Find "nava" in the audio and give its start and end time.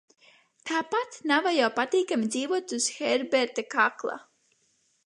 1.33-1.51